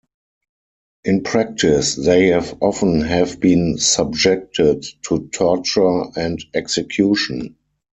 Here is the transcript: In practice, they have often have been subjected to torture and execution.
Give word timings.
In 1.03 1.21
practice, 1.21 1.93
they 1.93 2.29
have 2.29 2.57
often 2.59 3.01
have 3.01 3.39
been 3.39 3.77
subjected 3.77 4.83
to 5.03 5.27
torture 5.31 6.05
and 6.15 6.43
execution. 6.55 7.55